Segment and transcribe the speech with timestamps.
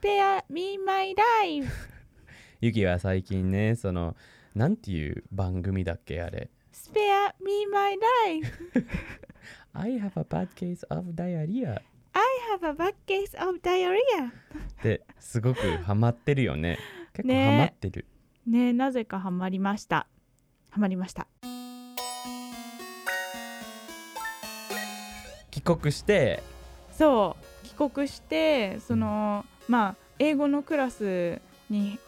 [0.00, 1.88] ペアミンマイライフ
[2.62, 4.16] ユキは最近ねその
[4.54, 8.86] なんていう番組だっけあれスペアミンマイライフ
[9.74, 11.80] I have a bad case of diarrhea.
[12.12, 13.30] I have a bad case
[14.82, 16.78] ですごくハマってるよね。
[17.12, 18.06] 結構ハマってる。
[18.46, 20.08] ね,なぜかハマりました。
[20.70, 21.28] ハマりました。
[25.50, 26.42] 帰国して。
[26.90, 27.66] そう。
[27.66, 31.98] 帰国してその、まあ英語のクラスに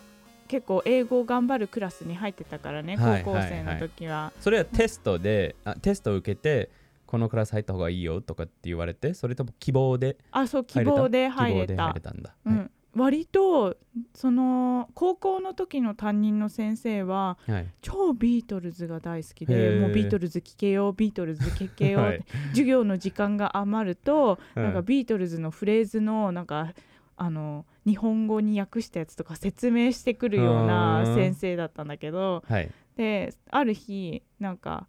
[0.49, 6.71] 結構英語を頑張るクラスに入ってたからねはい高校生の時は,、それはテストであテストを受けて
[7.07, 11.85] このクラス入った方がいいよとかって言われてそれとも希望であそう希望で入れた。
[11.85, 12.57] 入れたんだ、はい。
[12.57, 13.77] うん、割と
[14.15, 17.67] その高校の時の担任の先生ははい。
[17.81, 22.25] 超ビートルズが大好きでもうビートルズ聴けようビートルズ聴けよ はい。
[22.51, 24.63] 授業の時間が余ると、うん。
[24.63, 26.75] なんかビートルズのフレーズのなんか
[27.23, 31.15] あの日本語に訳したやつとか説明してくるようなうん。
[31.15, 32.71] 先生だったんだけどはい。
[32.97, 34.89] である日なんか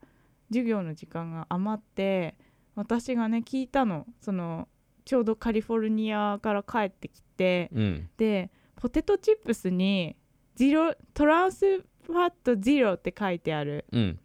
[0.50, 2.36] 授業の時間が余って
[2.74, 4.08] 私がね聞いたの。
[4.20, 4.68] その
[5.06, 8.10] ちょうどカリフォルニアから帰ってきてうん。
[8.18, 10.16] でポテトチップスに
[10.56, 14.20] ゼロトランスファットゼロって書いてあるうん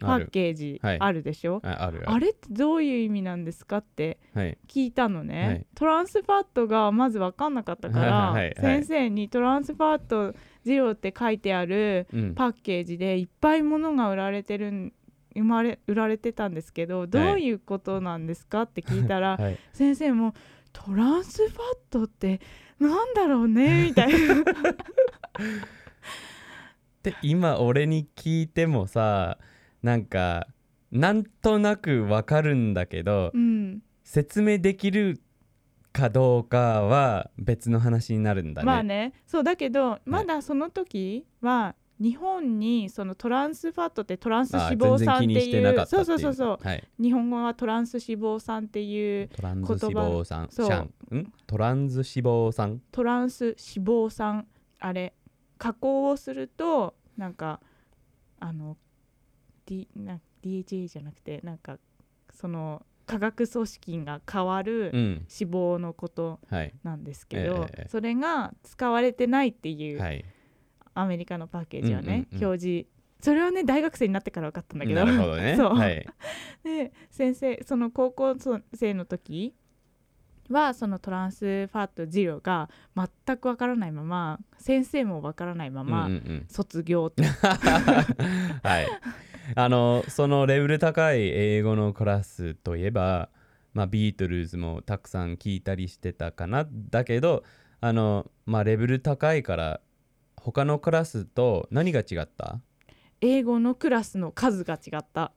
[0.00, 4.58] パッケージはいあるでしょ、ああるあれってどういう意味なんですかってはい。
[4.68, 5.66] 聞いたのね、はい。
[5.74, 8.54] トランスファットがまず分かんなかったから、はいはいはい。
[8.56, 12.34] 先生にトランスファットゼロって書いてあるうん。
[12.34, 14.92] パッケージでいっぱい物が売られてるん
[15.34, 19.58] 生まれ売られてたんですけどどういうことなんですかって聞いたら、はい。
[19.72, 20.34] 先生も
[20.72, 21.58] トランスファッ
[21.90, 22.40] トって
[22.78, 24.18] なんだろうねみたいな。
[27.02, 29.38] で今俺に聞いてもさ
[29.82, 30.48] なんか
[30.90, 33.82] なんとなくわかるんだけど、うん。
[34.04, 35.20] 説明できる
[35.92, 38.66] かどうかは別の話になるんだね。
[38.66, 39.12] まあね。
[39.26, 46.58] そうだけどまだその時は日本にそのトランスファットってトランスあ脂肪酸っていうそうそうそうそう。
[46.66, 50.48] はい、日本語はトランス脂肪酸っていうトランス脂肪酸。
[51.46, 52.80] トランス脂肪酸？
[52.92, 54.46] トランス脂肪酸。
[54.78, 55.12] あれ。
[55.58, 57.60] 加工をするとなんか
[58.38, 58.76] あの、
[59.68, 61.78] D、な DHA じゃなくてなんか
[62.32, 65.00] その化学組織が変わるうん。
[65.00, 66.72] 脂肪のことはい。
[66.82, 70.24] なんですけど、ええそれが使われてないっていう、はい。
[70.94, 72.44] アメリカのパッケージはね、うんうんうん。
[72.46, 72.86] 表示
[73.20, 75.04] それはね大学生になってから分かったんだけど。
[75.04, 75.54] なるほどね。
[75.58, 75.74] そう。
[75.74, 76.06] はい。
[76.62, 78.36] で先生その高校
[78.74, 79.54] 生の時
[80.50, 86.46] はそのトランスファットゼロが全くわからないまま先生もわからないまま、うんうんうん。
[86.48, 88.88] 卒業って はい
[89.56, 93.30] あのそのレベル高い英語のクラスといえば
[93.72, 96.66] まあビートルズもたくさん聞いたりしてたかな。
[96.70, 97.44] だけど
[97.80, 99.80] あのまあレベル高いから
[100.36, 102.60] 他のクラスと何が違った？
[103.20, 105.32] 英語のクラスの数が違った。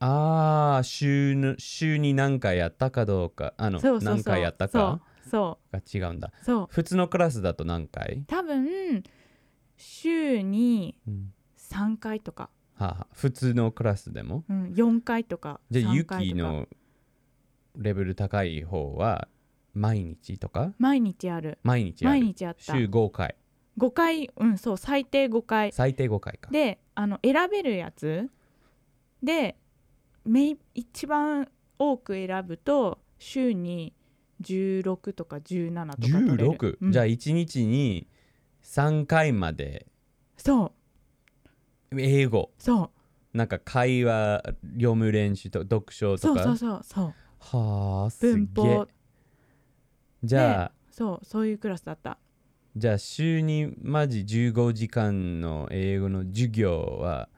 [0.00, 3.54] ああ週の週に何回やったかどうか。
[3.56, 5.28] あの何回やったそかう。
[5.28, 6.32] そが違うんだ。
[6.42, 6.66] うそう。
[6.70, 9.02] 普通のクラスだと何回、多分
[9.76, 11.32] 週にうん。
[11.56, 14.44] 3回とか、はあはあ普通のクラスでも？
[14.48, 16.20] うん、4回とかじゃあユ3回とか。
[16.20, 16.68] キの
[17.76, 19.28] レベル高い方は
[19.74, 20.72] 毎日とか？
[20.78, 21.58] 毎日ある。
[21.62, 22.20] 毎日ある。
[22.20, 22.74] 毎日あった。
[22.74, 23.36] 週5回。
[23.78, 25.72] 5回うんそう最低5回。
[25.72, 26.50] 最低5回か。
[26.50, 28.28] であの選べるやつ
[29.22, 29.56] で
[30.24, 31.48] めい一番
[31.78, 33.94] 多く選ぶと週に
[34.42, 36.50] 16とか17とか取れる。
[36.50, 36.92] 16、うん。
[36.92, 38.08] じゃあ1日に
[38.64, 39.86] 3回まで
[40.36, 40.72] そう
[41.98, 42.50] 英語。
[42.58, 42.90] そ
[43.34, 43.36] う。
[43.36, 44.42] なんか会話
[44.74, 46.42] 読む練習と読書とか？
[46.44, 47.14] そうそうそうそう。
[47.38, 48.46] はあすげえ。
[48.54, 48.88] 法。
[50.22, 52.18] じゃあ、そうそういうクラスだった。
[52.76, 57.28] じゃあ週にマジ15時間の英語の授業は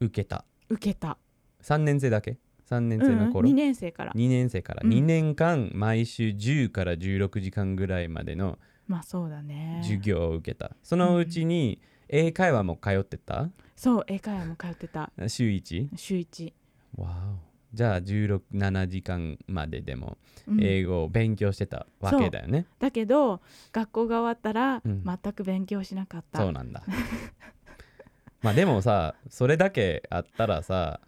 [0.00, 0.44] 受けた？
[0.68, 1.18] 受けた。
[1.62, 2.38] 3年生だけ
[2.68, 4.12] ？3年生の頃、うん、2年生から。
[4.12, 4.82] 2年生から。
[4.84, 4.90] うん。
[4.90, 9.80] 2年間毎週10から16時間ぐらいまでのまあそうだね。
[9.82, 13.50] 授業を受けた、そのうちに英会話も通ってた？
[13.74, 15.10] そう英会話も通ってた。
[15.28, 15.88] 週 1?
[15.96, 16.52] 週1、
[16.96, 20.16] わおじゃあ167時間まででも
[20.46, 20.62] うん。
[20.62, 23.40] 英語を勉強してたわけだよね、だけど
[23.72, 25.04] 学校が終わったらうん。
[25.04, 26.82] 全く勉強しなかった、そうなんだ。
[28.42, 31.00] まあでもさそれだけあったらさ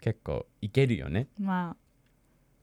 [0.00, 1.26] 結構いけるよね。
[1.38, 1.76] まあ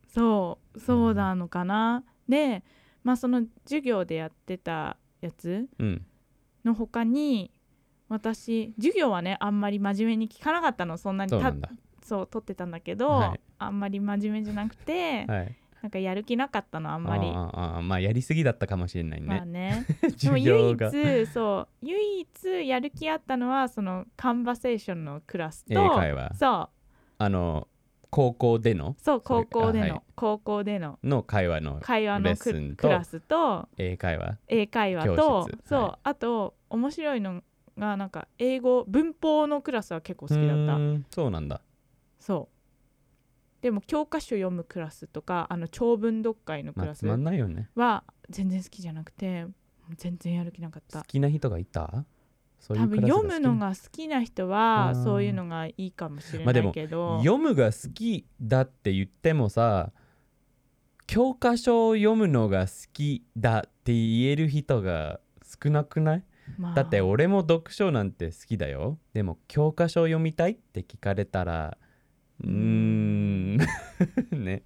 [0.07, 2.63] そうそうなのかな、で
[3.03, 6.05] まあその授業でやってたやつうん
[6.65, 7.51] の他に
[8.09, 10.97] 私授業はねあんまり真面目に聞かなかったの。
[10.97, 11.53] そんなにた
[12.03, 13.39] そう取ってたんだけど、はい。
[13.59, 15.57] あんまり真面目じゃなくて、はい。
[15.81, 17.27] なんかやる気なかったのあんまり。
[17.27, 26.33] あああまあやりすぎだったかもしれないまあね、ね でも授唯一そう唯一やる気あったのはそのカンバセーションのクラスと英会話。
[26.35, 26.83] そう。
[27.17, 27.67] あの
[28.13, 28.95] 高校での？
[28.99, 30.01] そう高校での、あはい。
[30.15, 30.99] 高校での。
[31.03, 32.83] の会話の会話のレックスンと？
[32.83, 33.67] クラスと？
[33.77, 34.37] 英会話？
[34.47, 35.57] 英会話教と室。
[35.65, 35.99] そう、はい。
[36.03, 37.41] あと面白いの
[37.75, 40.77] がなんか英語文法のクラスは結構好きだった。
[41.09, 41.61] そうなんだ。
[42.19, 43.63] そう。
[43.63, 49.47] でも教科書読むクラスとかあの長文読解のクラスは全然好きじゃなくて
[49.97, 52.05] 全然やる気なかっ好たきな人がいた？
[52.63, 59.91] そういう多分読むのが好きな人はそういうのがいいかもしれないけど、読むが好きだって言ってもさ
[61.05, 65.19] 教科書を読むのが好きだって言える人が
[65.61, 66.23] 少なくない？
[66.57, 66.73] まあ。
[66.73, 68.97] だって俺も読書なんて好きだよ。
[69.13, 71.77] でも教科書を読みたいって聞かれたら
[72.41, 73.57] うーん。
[74.31, 74.63] ね。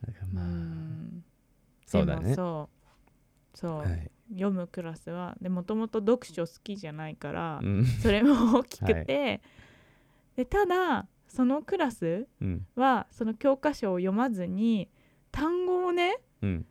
[0.00, 0.44] だからうまあ。
[0.46, 1.24] ん。
[1.84, 2.34] そうだね。
[2.34, 2.70] そ
[3.52, 3.58] う。
[3.58, 7.84] そう、はい読むクラスはでもともと読書好きじゃないから、うん。
[7.84, 9.40] それも大きくて、
[10.36, 12.66] でただそのクラスうん。
[12.76, 14.88] はその教科書を読まずに
[15.30, 16.66] 単語をねうん。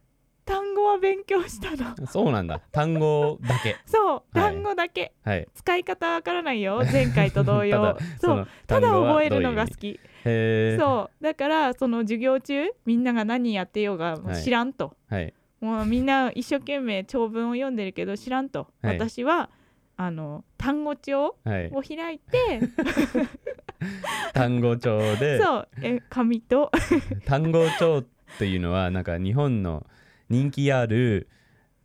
[0.45, 1.95] 単語は勉強したの。
[2.07, 2.60] そうなんだ。
[2.71, 3.77] 単語だけ。
[3.86, 4.24] そうはい。
[4.33, 5.48] 単語だけ、はい。
[5.54, 7.95] 使い方わからないよ前回と同様。
[7.95, 10.00] ただそうのただ覚えるのが好き。
[10.24, 15.33] そうだからその授業中みんなが何やってようが知らんと、はい
[15.63, 18.98] もうみんな一生懸命長文を読んでるけど知らんと、はい。
[18.98, 19.50] 私は
[19.95, 21.71] あの単語帳はい。
[21.71, 22.60] を開いて。
[24.33, 25.39] 単語帳で。
[25.42, 25.68] そう。
[25.81, 26.69] え紙と。
[27.25, 28.06] 単語帳っ
[28.38, 29.88] ていうのはなんか日本の
[30.27, 31.30] 人気ある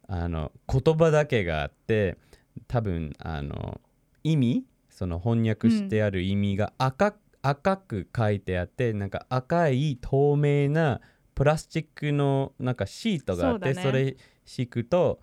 [0.08, 2.18] あの言葉だけがあって
[2.66, 3.80] 多分あの
[4.24, 11.00] 意味その翻訳してある意味が赤,、赤く書いてあってなんか赤い透明な
[11.38, 15.20] プラスチックのなんかシートがあってそ,、れ敷くと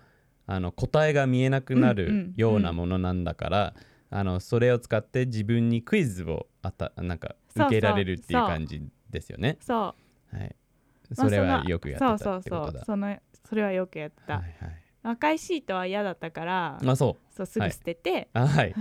[0.48, 3.74] あの答えが見えなくなるようなものなんだから、
[4.10, 9.58] あのそれを使って自分にクイズをあたなんかそうそう受けられるっていうそう感じですよね。
[9.60, 9.94] そ
[10.34, 10.56] うはい。
[11.18, 12.66] まあそれはよくやってたそうってことだ。
[12.66, 13.18] そうそうその
[13.50, 14.82] それはよくやった、はいはい。
[15.04, 17.36] 赤いシートは嫌だったからあ、そう。
[17.36, 18.74] そうすぐ捨てて、あ、はい。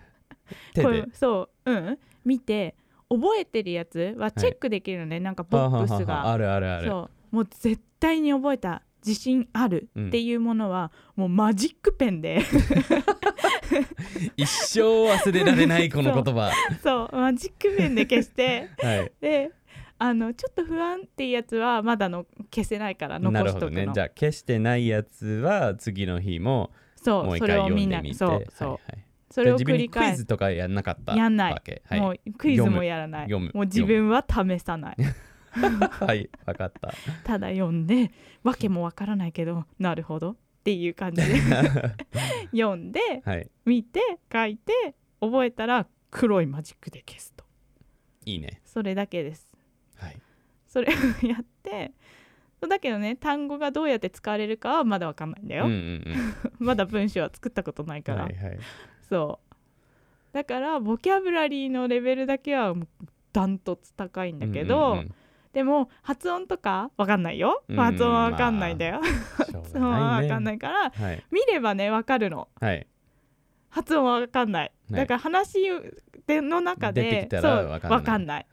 [0.72, 1.08] 手で。
[1.12, 2.74] そううん見て
[3.10, 6.86] 覚えてるやつはチェックできるのね、なんかボックスはははがはあるあるある。
[6.88, 7.36] そう。
[7.36, 8.82] もう絶対に覚えた。
[9.04, 9.88] 自信ある。
[9.98, 12.42] っていうものは、もうマジックペンで。
[14.36, 16.52] 一生忘れられないこの言葉。
[16.82, 17.16] そう。
[17.16, 18.68] マジックペンで消して。
[18.78, 19.12] はい。
[19.20, 19.50] で
[20.02, 22.24] あのちょっと不安っていうやつはまだの
[22.54, 23.60] 消せないから残しとくの。
[23.60, 23.88] ほどね。
[23.92, 27.24] じゃあ消してないやつは次の日もそう。
[27.24, 28.24] もう一回それをみん読んでみて。
[28.24, 28.30] な。
[28.30, 28.44] そう。
[28.50, 31.82] そう、はいはいそれを繰り返すズとかやんなかったやんないわけ。
[31.86, 32.00] はい。
[32.00, 34.96] もうクイズもやらない読むもう自分は試さない
[35.52, 36.28] はい。
[36.46, 36.92] わかった。
[37.24, 38.10] ただ読んで
[38.42, 41.34] わけもわからないけどなるほどっていう感じで
[42.50, 43.50] 読んではい。
[43.64, 44.00] 見て
[44.32, 47.44] 書いて覚えたら黒いマジックで消すと
[48.26, 48.60] いいね。
[48.64, 49.48] それだけです
[49.96, 50.16] はい。
[50.66, 51.92] それをやって
[52.68, 56.04] だけどね単語がどうやって使われるかはまだわかんないんだよ、うんうん
[56.58, 58.02] まだ文章は作ったことないうん。
[58.02, 58.58] から、はいはい。
[59.10, 59.56] そう。
[60.32, 62.74] だからボキャブラリーのレベルだけは
[63.32, 65.14] ダントツ高いんだけど、うんうんうん。
[65.52, 69.00] でも発音とかわかんないよ、うん発音はわかんないんだよ、
[69.50, 71.24] しょう発音はわかんないからはい。
[71.30, 72.48] 見ればねわかるの。
[72.60, 72.86] はい。
[73.68, 75.00] 発音はわかんない、はい。
[75.00, 75.58] だから話
[76.26, 78.46] での中で出てきたそうらわかんない。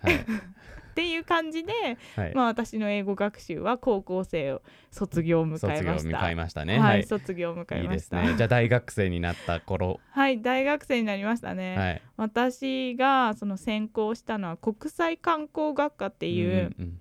[0.97, 1.73] っていう感じで、
[2.15, 2.33] はい。
[2.33, 6.79] まあ、私の英語学習は高校生を卒業を迎えました迎えましたね。
[6.79, 7.03] はい、はい。
[7.03, 8.35] 卒業を迎えいいましたですね。
[8.35, 9.99] じゃあ大学生になった頃。
[10.09, 11.93] はい大学生になりましたね、はい。
[11.97, 16.99] っ私がその専攻したのは国際観光学科っていう、んん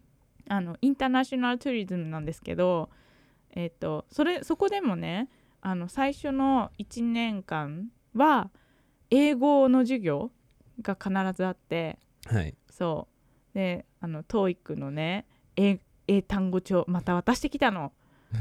[0.51, 2.91] あのインターナショナルツーリズムなんですけど、
[3.55, 5.31] えっとそれそこでもね
[5.63, 8.51] あの最初の1年間は
[9.11, 10.31] 英語の授業
[10.83, 12.55] が必ずあってはい。
[12.71, 13.16] そう
[13.57, 15.25] であの TOEIC のね
[15.57, 17.93] 英英単語帳また渡してきたの。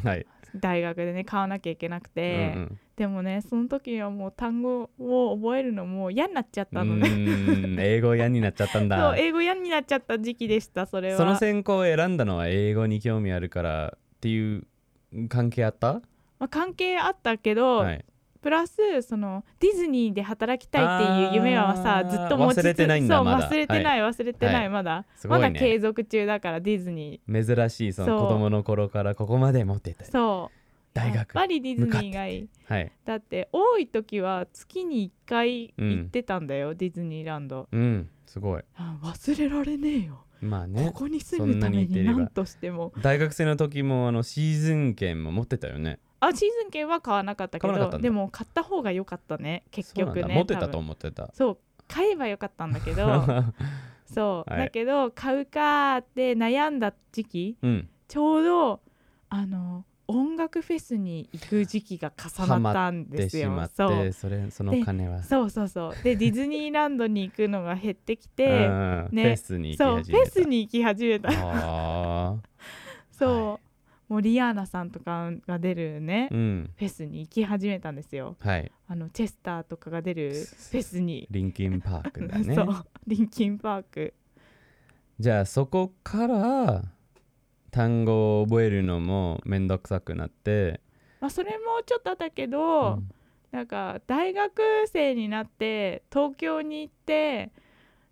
[0.04, 0.26] はい。
[0.56, 2.80] 大学でね買わなきゃいけなくて、うんうん。
[2.98, 9.18] でもねその時はもう単語を覚えるのもう嫌になっちゃったのうね、英語嫌になっちゃったんそだう。
[9.18, 11.18] 英語嫌になっちゃった時期でしたそれは。
[11.18, 14.64] その専攻を選んだのは英語に興味あるからっていう
[15.30, 15.94] 関係あった？
[16.40, 18.06] まあ、関係あったけど、はい。
[18.46, 24.70] プラスそのディズニーで働きたいっていう夢はさずっと持ちつ忘れてないんだそう忘れてない、忘れてない、はい。
[24.70, 30.12] まだ、まだ継続中だからディズニ珍しいその子供の頃からここまで持ってたー。
[30.12, 30.58] そう。
[30.94, 31.16] 大学。
[31.18, 32.50] やっぱりディズニーがいい。
[32.68, 32.92] はい。
[33.04, 37.68] だって多い時は月に1回うん行ってたんだよ、ディズニーランド。
[37.72, 38.12] うん。
[38.28, 38.62] すごい。
[38.76, 40.24] あ忘れられねえよ。
[40.40, 40.92] まあね。
[40.94, 42.94] ここに住むために何としても。
[43.02, 50.28] 大学生の時もあのシーズン券も持ってたよねあシーズン券は買わなかったけどでも買った方が良かったね結局ねだ。
[50.30, 51.30] 持ってたと思ってた。
[51.34, 51.58] そう
[51.88, 53.24] 買えばよかったんだけど
[54.06, 54.60] そう、はい。
[54.66, 57.90] だけど買うかって悩んだ時期うん。
[58.08, 58.82] ちょうど
[59.30, 63.52] あの音楽フェスに行く時期が重なったんでですよ。
[63.76, 65.24] そうてそれその金は。
[65.24, 66.04] そうそうそう。
[66.04, 71.30] でディズニーランドに行くのが減ってきうてんねフェスに行きそうフ始めたェスに行き始めた。
[71.32, 72.36] あ
[73.12, 73.60] そう、は
[74.08, 76.70] もうリアーナさんとかが出るね、ーうん。
[76.78, 78.36] フェスに行き始めたんですよ。
[78.40, 78.72] はい。
[78.88, 82.54] あのチェスターとかが出るフェスに、リンキンパークだね。
[82.56, 82.86] そう。
[83.08, 84.14] リンキンパーク。
[85.20, 86.84] じゃあそこから
[87.72, 90.82] 単語を覚えるのもめんどくさくなって、
[91.20, 93.10] まあそれもちょっとあったけうど、ん。
[93.52, 97.52] なんか大学生になって東京に行って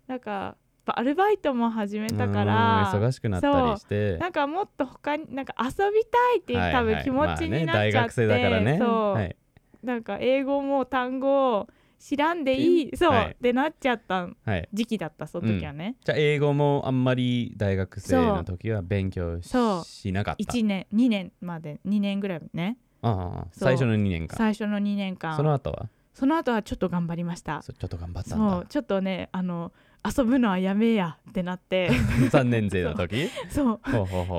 [0.06, 2.90] なんかアルバイトも始めたから。
[2.94, 4.18] うん忙しくなったりして。
[4.18, 8.78] なんかもっと他になんか遊びたいっていう、はい多分はい気持ちになっちゃって、まあね、ね。
[8.78, 9.36] そう、はい、
[9.82, 13.30] なんか英語も単語を知らんでいいそう、はい。
[13.30, 20.52] ってなっちゃったはい、時期だったその時はね、じゃあ英語もあんまり大学生の時は勉強しなかった。
[20.52, 21.80] 1年2年まで。
[21.86, 22.76] 2年ぐらいね。
[23.00, 24.36] ああ最初の2年間。
[24.36, 25.36] 最初の2年間。
[25.36, 25.88] その後は？
[26.12, 27.62] その後はちょっと頑張りました。
[27.62, 28.50] そちょっと頑張ったんだ。
[28.50, 29.72] そうちょっとねあの
[30.04, 31.90] 遊ぶのはやめやってなって。
[31.90, 33.30] 3年生の時？
[33.48, 33.80] そう。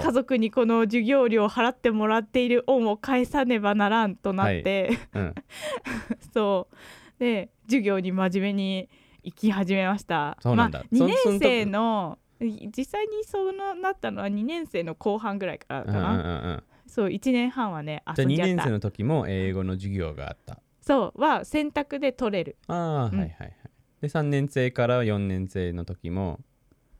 [0.02, 5.36] 家族にこの授業料を払ってもらっている恩を返さねばならんとなって、うん、
[6.34, 6.76] そう。
[7.20, 8.90] で授業に真面目に
[9.24, 10.38] 行き始めました。
[10.40, 10.80] そうなんだ。
[10.80, 16.64] まあ、2そその時年生の実際にそうなったのは2年生の後半ぐらいからかうんうんうんな、うん。
[16.86, 18.56] そう1年半はね2遊んじゃった。
[18.56, 20.60] 年生の時も英語の授業があった。
[20.82, 21.22] そう。
[21.22, 22.58] は選択で取れる。
[22.68, 23.20] ああ、うん。
[23.20, 23.56] はいはいはい
[24.02, 26.40] で3年生から4年生の時も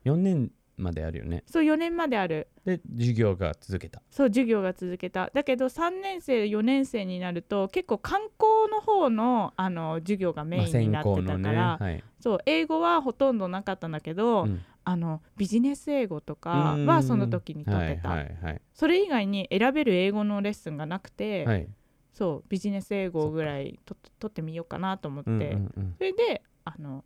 [0.04, 1.42] 4年まであるよね。
[1.46, 2.48] そう4年まである。
[2.64, 4.02] で授業が続けた。
[4.10, 5.30] そう授業が続けた。
[5.32, 11.84] だけど3年生4年生になると結構観光の方のあの授業がメインになってたから、ね。
[11.84, 12.04] はい。
[12.20, 14.60] そう英語はほとんどなかったんだけど、うん。
[14.88, 18.60] あのビジネス英語とかはその時に取ってた、はいはいはい。
[18.72, 21.68] それ以外に選べる英語のレッスンがなくて、はい。
[22.12, 25.94] そうビジネス英語ぐらいと取ってみようかなと思って、うんうんうん。
[25.98, 27.04] それであの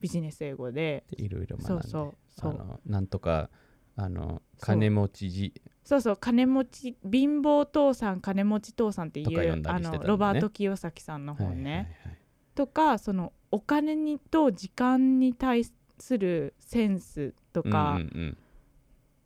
[0.00, 1.04] ビジネス英語で。
[1.10, 3.48] でいろいろ学んでそうそうなんとか
[3.94, 5.54] あの金持ちじ。
[5.84, 12.18] そうそう金持ち貧乏父さん金持ち父さんっていうんあのロバート清崎さんの本ね、はいはいはい。
[12.54, 15.64] とかそのお金にと時間に対
[15.98, 18.38] するセンスとかうんうん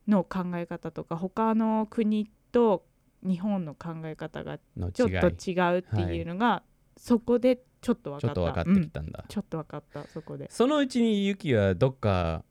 [0.08, 2.84] の考え方とか、他の国と
[3.22, 6.62] 日本の考え方がちょっと違うっていうのが、
[6.96, 8.26] そこでちょっと分かった。
[8.26, 10.48] ちょっと分かってうんきたんだ、ちょっと分かったそこで。
[10.50, 12.44] そのうちにユキはどっか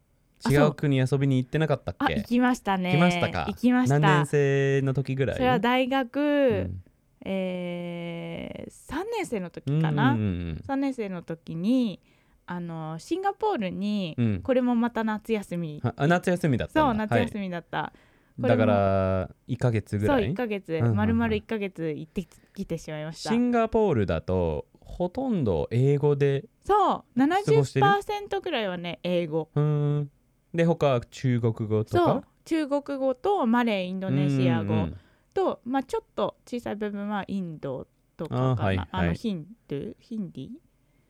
[0.50, 2.14] 違うう国遊びに行ってなかったっけ？
[2.14, 2.92] あ行きましたね。
[2.92, 3.46] 行きましたか？
[3.48, 4.00] 行きました。
[4.00, 5.38] 何年生の時ぐらい？
[5.38, 6.22] それは大学、う
[6.68, 6.84] ん。
[7.28, 12.00] えー、3年生の時かな、うんうん3年生の時に
[12.46, 14.26] あのシンガポールに、うん。
[14.26, 15.82] うんこれもまた夏休み。
[15.84, 18.00] ああ夏休みだったそう夏休みだった、これ
[18.40, 18.58] だも。
[18.58, 20.96] から1ヶ月ぐそうらい1ヶ月、うんうんうん。
[20.96, 23.30] 丸々1ヶ月行ってきてしまいました。
[23.30, 29.50] シンガポールだとほとんど英語でそう過ごしてる70%ぐらいはね英語。
[29.56, 30.12] うーん。
[30.54, 34.88] で他は中国語とそうか中国語とマレーインドネシア語。
[35.34, 38.48] と、まあ、ちょっと小さい部分はインドとかかな。
[38.52, 39.08] あ,、あはいはい。
[39.10, 40.50] のヒンドゥヒンディ？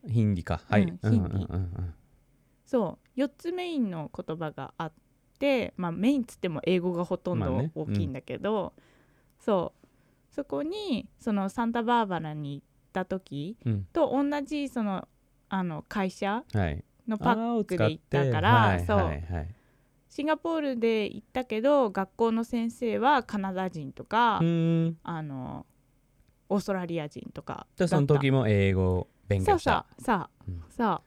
[0.08, 0.62] ヒンディか。
[0.68, 1.32] はい、うんヒンディ。
[1.32, 1.94] うんうんうん
[2.66, 4.96] そう4つメインの言葉があって、
[5.78, 8.74] まあ、メインっつっても英語がほとんど大きいんだけど、
[9.40, 9.86] そう。
[10.34, 13.88] そこにそのサンタバーバラに行った時うん。
[13.94, 15.08] と同じその
[15.48, 16.84] あの会社はい。
[17.08, 19.56] のパックで行ったから、はいそう、はいはい。
[20.10, 25.66] シンガポールで行ったけど学校の先生はカナダ人とか、あの
[26.48, 30.30] オーストラリア人とかじゃあその時も英語を勉そうそ強したうそう。
[30.48, 30.64] うん。
[30.70, 31.02] そう。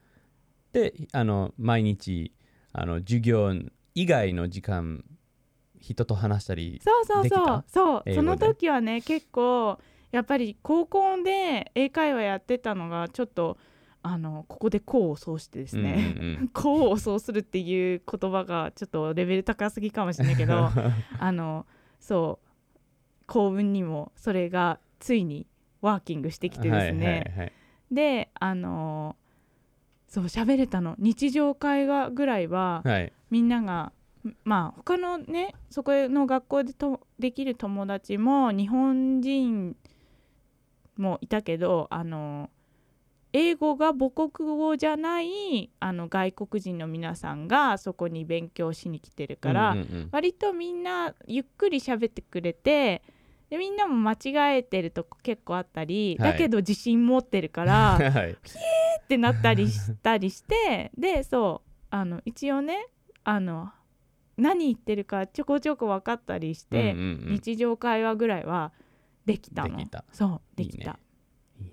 [0.72, 2.32] であの毎日
[2.72, 3.54] あの授業
[4.00, 5.04] 以外の時間
[5.80, 7.64] 人と話したりそうそうそう。
[7.66, 8.14] そう。
[8.14, 9.78] その時はね結構
[10.12, 13.58] やっぱり高校で英会話やってたのがちょっと
[14.00, 20.70] あのここで功を奏してですね、うんうん 功を奏するっていう言葉がちょっとレベル高すぎかもしれないけど
[21.18, 21.66] あの
[21.98, 22.86] そう
[23.26, 25.48] 幸運にもそれがついに
[25.80, 27.52] ワーキングしてきてですね、はいはいはい。
[27.90, 29.16] であの
[30.08, 30.96] そう喋れたの。
[30.98, 33.12] 日常会話ぐらいははい。
[33.30, 33.92] みんなが
[34.44, 39.76] まあ他のねそこの学校でとできる友達も日本人
[40.96, 42.50] もいたけどあの
[43.32, 50.08] 英語が母国語じゃないあの外国人の皆さんがそこに勉強しに来てるから、うんうんうん。
[50.10, 53.02] 割とみんなゆっくり喋ってくれて
[53.50, 56.32] でみんなも間違えてるとこ結構あったり、はい。
[56.32, 58.36] だけど自信持ってるからっ はい。
[59.08, 62.86] てなったりしたりしてでそうあの一応ね
[63.24, 63.70] あの
[64.36, 67.32] 何言ってるかちょこちょこ分かったりして、うんうんうん。
[67.34, 68.72] 日常会話ぐらいは
[69.24, 69.76] できたの。
[69.76, 70.04] できた。
[70.12, 70.98] そうできた。
[71.58, 71.72] いいね。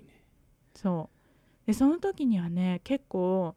[0.74, 1.66] そう。
[1.66, 3.54] でその時にはね結構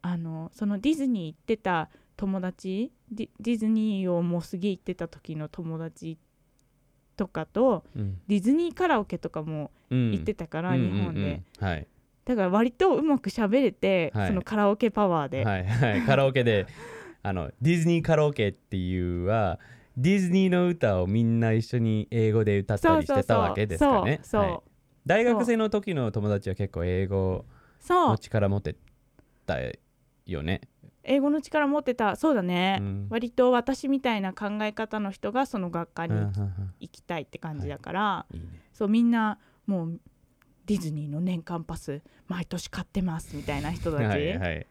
[0.00, 6.18] あのそのディズニー行ってた友達ディディズニーをもうすげえ行ってた時の友達
[7.16, 8.20] とかとうん。
[8.26, 10.12] ディズニーカラオケとかもうん。
[10.12, 11.26] 行ってたから、うん日本で、うん。
[11.28, 11.86] うんはい。
[12.24, 14.28] だから割とうまく喋れて、はい。
[14.28, 16.66] そのカラオケパワーで、はいはい、カラオケで
[17.22, 19.60] あのディズニーカラオケっていうは
[19.96, 24.20] ディズニーの歌をみんな一緒に英語で歌ったりしてたわけですかね。
[24.22, 24.60] そうそうはい。
[25.04, 27.44] 大学生の時の友達は結構英語
[27.80, 28.08] そう。
[28.10, 28.76] の力持って
[29.46, 29.58] た
[30.26, 30.60] よね。
[31.04, 32.16] 英語の力持ってた。
[32.16, 33.06] そうだね、うん。
[33.10, 36.74] 割と私みたいな考え方の人がその学科にうんうんうん。
[36.80, 38.36] 行きたいって感じだから、い。
[38.36, 38.46] いね。
[38.72, 40.00] そうみんなもう
[40.66, 44.66] ディズニーの年間パス毎年買ってますみたいな人たち、はいはい。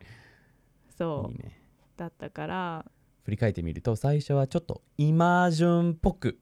[0.97, 1.31] そう。
[1.31, 1.61] いいね。
[1.97, 2.85] だったから。
[3.23, 6.39] 振り返ってみると最初はちょっとイマージョンっぽく。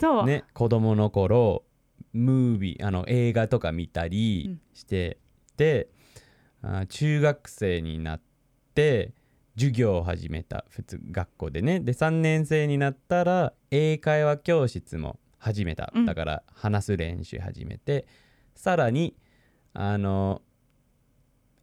[0.00, 1.64] そう、ね子供の頃
[2.12, 5.18] ムービーあの映画とか見たりして、
[5.56, 5.88] で
[6.62, 8.20] あ中学生になっ
[8.74, 9.12] て
[9.56, 10.64] 授業を始めた。
[10.68, 11.80] 普通学校でね。
[11.80, 18.06] で3年生になったら英会話教室も始めた、うんだから話す練習始めて
[18.54, 19.16] さらに
[19.74, 20.40] あの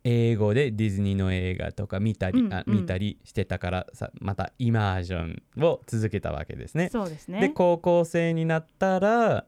[0.04, 2.82] 英語でディズニーの映画とか見たり、あうんうん。
[2.82, 6.90] 見たりしてたからさまたイマージョンを続けたわけですね。
[6.90, 7.42] そうですね。
[7.42, 9.46] で高校生になったら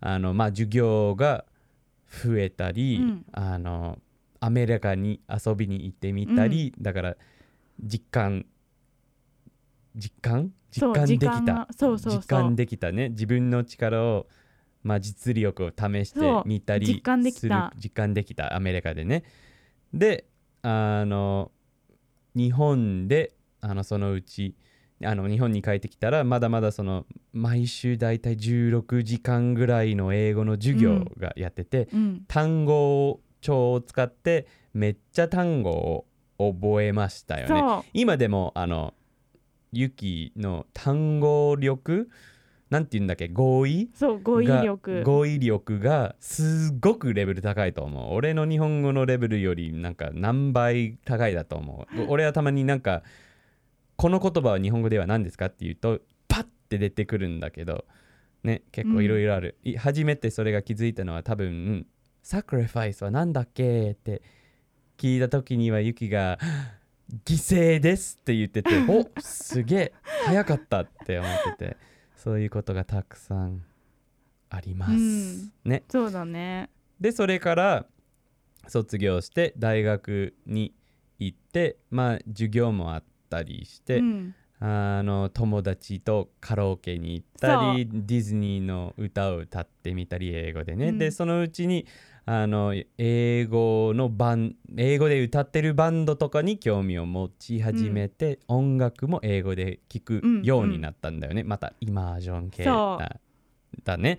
[0.00, 1.44] あの、まあ、授業が
[2.06, 3.26] 増えたり、うん。
[3.32, 3.98] あの
[4.40, 7.16] アメリカに遊びに行ってみたり、だから
[7.82, 8.46] 実感。
[9.94, 10.52] 実感？
[10.70, 11.40] 実感できた。
[11.40, 13.10] がそう実感できたね。
[13.10, 14.26] 自分の力を、
[14.82, 17.40] まあ、実力を試してみたり実感できた。
[17.40, 18.54] する実感できた。
[18.54, 19.24] アメリカでね。
[19.92, 20.26] で
[20.62, 21.52] あの
[22.34, 24.56] 日本であのそのうち
[25.04, 32.24] あの日本に帰ってきたらまだまだその毎週だいたい16時間ぐらいの英語の授業がやってて、うん。
[32.26, 36.06] 単語帳を使ってめっちゃ単語を
[36.38, 37.88] 覚えましたよね。
[37.92, 38.94] 今でもあの
[39.72, 42.08] ユキの単語力
[42.70, 43.28] なんて言うんだっけ？
[43.28, 43.90] 語彙？
[43.94, 48.14] そう語彙が力語彙力がすごくレベル高いと思う。
[48.14, 52.06] 俺の日本語のレベルよりなんか何倍高いだと思う。
[52.08, 53.02] 俺はたまになんか
[53.96, 57.84] この言葉は日本語では何ですかって言うとパッて出てくるんだけど
[58.42, 61.86] ね結構いろいろある、い初めてそれが気づいたのは多分
[62.22, 64.22] サクリファイスは何だっけって
[64.98, 66.38] 聞いた時にはユキが
[67.24, 69.92] 犠牲ですって言ってて おすげえ
[70.24, 71.76] 早かったって思ってて
[72.16, 73.62] そういうことがたくさん
[74.50, 75.52] あります、うん。
[75.64, 76.70] ねそうだね。
[77.00, 77.86] でそれから
[78.68, 80.72] 卒業して大学に
[81.18, 84.34] 行ってまあ授業もあったりして、うん。
[84.60, 90.98] あの友達とカラオケに行ったりディズニーの歌を歌ってみたり英語でね、うん。
[90.98, 91.86] でそのうちに
[92.26, 103.20] あの英語のバン英語で歌ってるバンドとかに興味を持ち始めて、音楽も英語で聴くようになったんだよね、またイマージョン系だ
[103.84, 104.18] だね。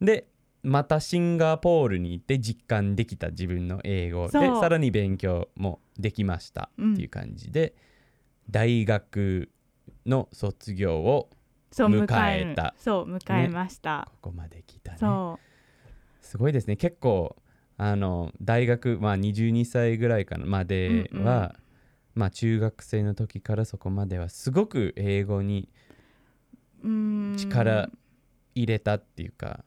[0.00, 0.26] で
[0.62, 7.74] またシンガポールに行って実感できた自分の英語でさらに勉強もできましたっていう感じで、
[8.48, 9.50] 大学
[10.06, 11.28] の卒業を
[11.70, 12.74] そう迎迎ええた。
[12.78, 14.98] そう迎えました、ここまで来たね。
[14.98, 15.38] そ
[16.24, 16.76] すごいですね。
[16.76, 17.36] 結構
[17.76, 21.24] あの大学まあ22歳ぐらいかなまでは、うんうん。
[22.14, 25.68] まあ中学生の時からそこまではすごく英語に
[27.36, 27.90] 力
[28.54, 29.64] 入れたっていうか、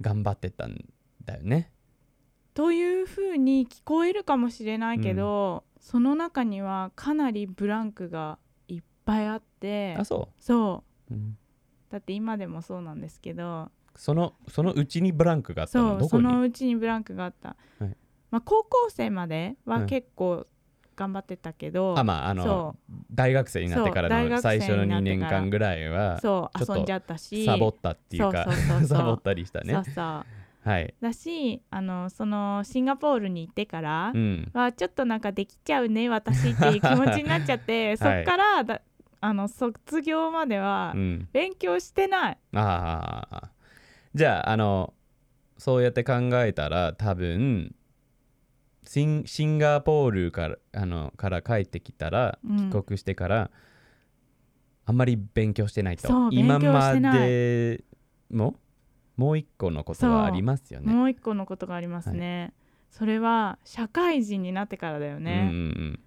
[0.00, 0.84] 頑張ってたん
[1.24, 1.72] だよね。
[2.54, 8.38] というふうに聞こえるかもしれないけど、その中にはかなりブランクが
[8.68, 11.38] いっぱいあってあそそうう、うん。
[11.90, 17.96] だって今でもそうなんですけどそのそのうちにブランクがあったそうそのうちにブランクがあった、はい。
[18.30, 19.86] まあ、高校生まではうん。
[19.86, 20.46] 結構
[20.96, 22.76] 頑張ってたけど、あまああのそ
[23.12, 25.40] 大学生になってからの最初の2になってから。
[25.40, 27.44] 年間ぐらいはそう遊んじゃったし。
[27.44, 28.46] サボったっていうか
[28.88, 29.74] サボったりしたね。
[29.74, 30.24] そうそう。
[30.68, 30.94] はい。
[31.00, 34.50] だしあのそのシンガポールに行ってからうん。
[34.54, 38.80] はちょっとなんかできちゃうね私っていう気持ちになっちゃって、 そっからだ
[39.20, 41.28] あの卒業まではうん。
[41.32, 43.50] 勉強してない、ああ
[44.16, 44.94] じゃああの
[45.58, 47.74] そうやって考えたら多分
[48.86, 52.70] シンシンガポールからあのから帰ってきたら、うん。
[52.70, 53.50] 帰国してから
[54.86, 56.08] あんまり勉強してないと。
[56.30, 57.84] 今まで
[58.30, 58.54] も
[59.16, 60.90] もう一個のことがありますよね。
[60.90, 62.54] もう一個のことがありますね、
[62.90, 66.00] それは社会人になってからだようんね、うん。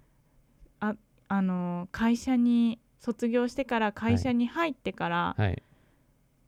[1.28, 5.62] あの会社に卒業してから会社に入ってからうん、はい。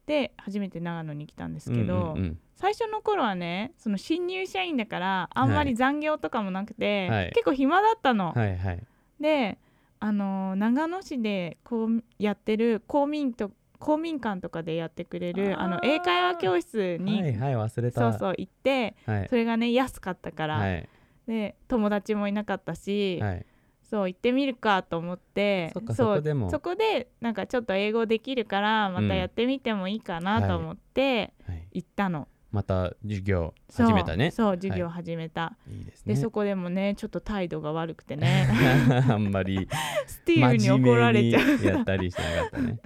[0.06, 8.32] で初めて長野に来たんですけど、うんうんうん最初の頃はねその新入社員だからあんまり残業とかもなくて、はい結構暇だったの。
[8.32, 8.84] はいはい。
[9.20, 9.58] で
[9.98, 18.12] あの長野市でこうやってる公民と公民館とかでやってくれるあの英会話教室に、はいはい忘れた。
[18.12, 20.88] そうそう行ってはいそれがね安かったから、はい
[21.26, 23.46] で友達もいなかったし、はい。
[23.92, 26.48] そう行ってみるかと思ってそこでも。
[26.50, 31.68] そこでなんかちょっと英語できるからまたやってみてもいいかなと思ってはい。
[31.72, 34.30] 行ったの、また授業始めたね。
[34.30, 36.14] そう授業始めた、いいですね。
[36.14, 38.48] でそこでもねちょっと態度が悪くてね。
[39.10, 39.68] あんまり
[40.06, 41.62] スティールに怒られちゃう。
[41.62, 42.78] やったりしてなかったね。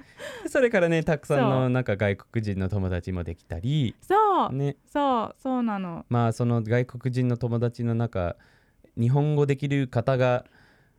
[0.43, 6.05] で それからねたくさんそのなんか外国人の友達もできたり、そう、ね、そうそうなの。
[6.09, 8.37] まあその外国人の友達の中
[8.99, 10.47] 日本語できる方が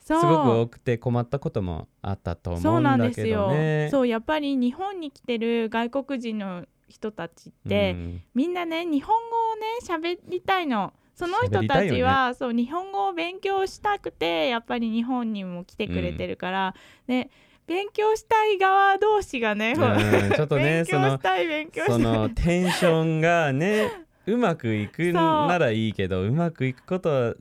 [0.07, 3.47] すごく多くて困ったこともあったと思うんだけですよ。
[3.47, 3.89] どね。
[3.91, 8.23] そうやっぱり日本に来てる外国人の人たちって、うん。
[8.33, 10.93] みんなね日本語をね喋りたいの。
[11.13, 16.75] その人たちは、そう日本語を勉強したくてやっぱり日本にも来てくれてるから、
[17.07, 17.29] ね
[17.65, 21.95] 勉強したい側同士がね、うんちょっとね勉強そのしたい勉強したい。
[21.95, 23.91] そのテンションがね
[24.27, 27.33] うまくいくならいいけどうまくいくことは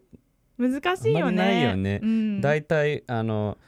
[0.58, 1.36] 難しいよね。
[1.36, 2.00] ないよね。
[2.02, 3.58] うん、大体あの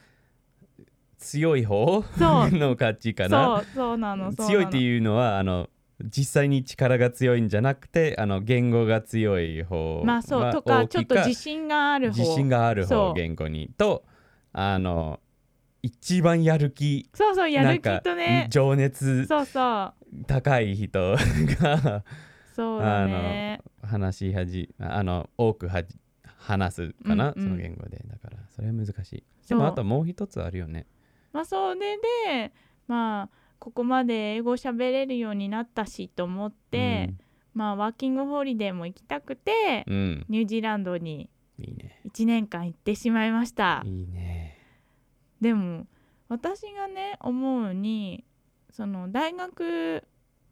[1.19, 2.05] 強い方
[2.51, 3.59] の勝ちかな。
[3.59, 5.69] そうそうなの強いっていうのはあの
[6.01, 12.19] 実際に力が強いんじゃなくてあの言語が強い方まあそうがとかちょっと自信がある方。
[12.19, 13.71] 自信がある方言語に。
[13.77, 14.05] と
[14.53, 15.21] あの
[15.83, 17.09] 一番やる気。
[17.15, 18.45] そうそうやる気とね。
[18.45, 20.25] か情熱そうそう。
[20.27, 21.17] 高い人
[21.61, 22.05] が
[22.55, 23.61] そうだね。
[23.83, 25.97] 話しはじあの多くはじ
[26.49, 27.45] 話すかな、うんうん。
[27.45, 28.03] その言語で。
[28.07, 29.25] だからそれは難しい。
[29.47, 30.87] でもあともう一つあるよね。
[31.33, 32.53] まあそれで
[32.87, 37.13] まあここまで英語喋れるようになったしと思って、
[37.53, 42.01] まあワーキングホリデーも行きたくて、うん、うんニュージーランドにいいね。
[42.07, 43.83] 1年間行ってしまいました。
[43.85, 44.57] いいね。
[45.43, 45.87] でも
[46.29, 48.25] 私がね思うに
[48.71, 50.03] その大学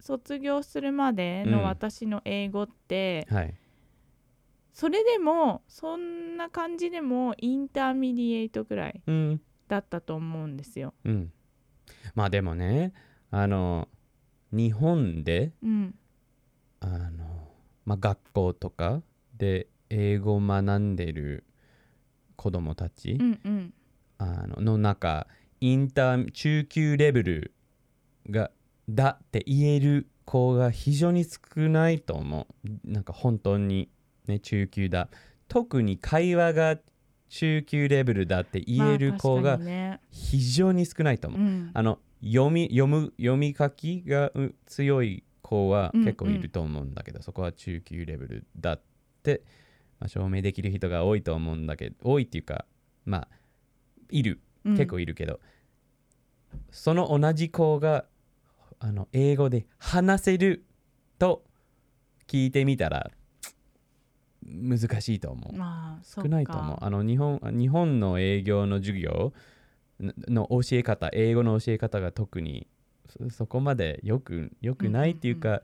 [0.00, 1.52] 卒業するまでうん。
[1.52, 3.54] の私の英語って、はい
[4.76, 9.40] それでもそんな感じでも intermediate ぐらいうん。
[9.68, 10.92] だったと思うんですよ。
[11.06, 11.32] うん。
[12.14, 12.92] まあでもね
[13.30, 13.88] あの
[14.52, 15.94] 日本でうん、
[16.80, 17.48] あの、
[17.86, 19.00] まあ、学校とか
[19.38, 21.44] で英語を学んでる
[22.36, 23.74] 子供たち、うん、うん、
[24.18, 25.26] あのの中
[25.58, 27.54] インター中級レベル
[28.28, 28.50] が
[28.90, 32.68] だって言える子が非常に少ないと思う。
[32.84, 33.88] なんか本当に
[34.28, 35.08] ね中級だ。
[35.48, 36.78] 特に会話が
[37.28, 41.70] 中級レベルだって言える子まあが非常に少ないと思う、うん。
[41.74, 48.82] あの読み読む読み書きがう強い子はうん結構いると思うんだけど、そこは中級レベルだっ
[49.22, 49.42] て、
[50.00, 52.64] まあ、証明できる人が多いと思うんだけど多いっていうか
[53.04, 53.28] まあ
[54.10, 54.40] いる。
[54.64, 54.76] うん。
[54.76, 55.40] 結構いるけど、
[56.70, 58.04] その同じ子が
[58.78, 60.64] あの英語で話せる
[61.18, 61.44] と
[62.26, 63.10] 聞いてみたら
[64.48, 65.56] 難しいと思う。
[65.56, 66.76] まあそ少っないと思う。
[66.78, 69.32] かあの日本日本の営業の授業
[70.00, 72.66] のの教え方、英語の教え方が特に
[73.08, 75.62] そそこまでよくよくないっていうか、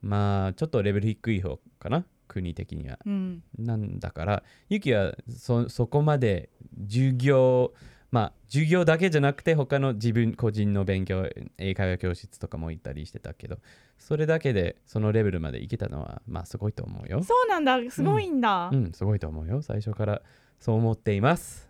[0.00, 2.98] まあちょっとレベル低い方かな、国的には。
[3.04, 6.50] うんなんだから、ユキはそそこまで
[6.86, 7.72] 授業、
[8.10, 13.58] まあ授業だけじゃなくて他の自分個人の勉強、英会話教室とかも行ったりしてたけど、
[13.98, 17.22] それだけでそのレベルまで行けたのはまあすごいと思うよ。
[17.22, 19.62] そうなんだすごいんだ、うん、すごいと思うよ。
[19.62, 20.22] 最初から
[20.58, 21.68] そう思っています。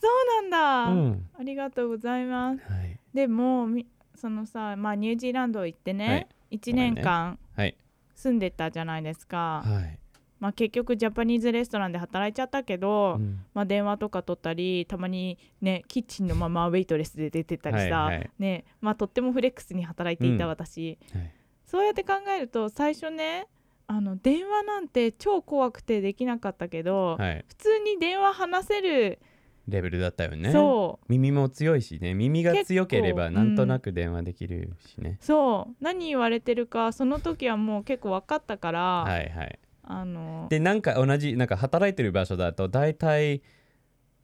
[0.00, 1.28] そうなんだ、うん。
[1.38, 2.98] ありがとうございますはい。
[3.12, 7.76] でもみそのさまあニュージーランド行ってね、はい1年間はい。
[8.14, 9.99] 住んでたじゃないですか、はい。
[10.40, 21.32] まあ結局ジャパニーズレストランで働いちゃったけど、うんまあ、電話とか取ったりたまにねキッチンのままウェイトレスで出てたりさ、はいはいねまあ、とってもフレックスに働いていたうん私、はい
[21.70, 23.46] そうやって考えると最初ね
[23.86, 27.44] あの電話なんて超怖くてできなかったけど、はい。
[27.48, 29.18] 普通に電話話せる、
[29.66, 30.52] レベルだったよね。
[30.52, 32.14] そう耳も強いしね。
[32.14, 35.18] 耳が強ければなんとなく電話できるしね。
[35.20, 39.58] そう何言われてるかその時はもう結構分かったから、はいはい。
[39.90, 43.42] あのでなんか同じなんか働いてる場所だと大体